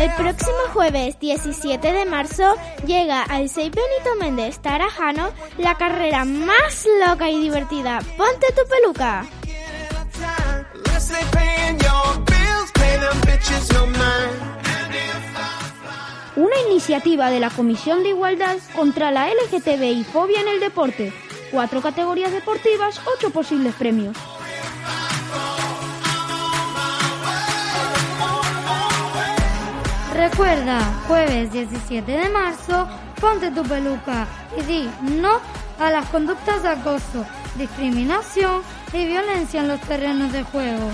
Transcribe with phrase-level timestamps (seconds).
[0.00, 2.54] El próximo jueves 17 de marzo
[2.86, 5.28] llega al 6 Benito Méndez Tarajano
[5.58, 7.98] la carrera más loca y divertida.
[8.16, 9.26] Ponte tu peluca.
[16.36, 21.12] Una iniciativa de la Comisión de Igualdad contra la LGTB y fobia en el deporte.
[21.50, 24.16] Cuatro categorías deportivas, ocho posibles premios.
[30.20, 32.86] Recuerda, jueves 17 de marzo,
[33.18, 35.40] ponte tu peluca y di no
[35.78, 37.24] a las conductas de acoso,
[37.56, 38.60] discriminación
[38.92, 40.90] y violencia en los terrenos de juego.